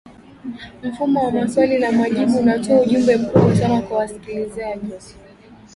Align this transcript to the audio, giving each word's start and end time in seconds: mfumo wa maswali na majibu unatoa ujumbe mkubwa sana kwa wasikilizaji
mfumo 0.83 1.23
wa 1.25 1.31
maswali 1.31 1.79
na 1.79 1.91
majibu 1.91 2.37
unatoa 2.39 2.81
ujumbe 2.81 3.15
mkubwa 3.17 3.55
sana 3.55 3.81
kwa 3.81 3.97
wasikilizaji 3.97 4.93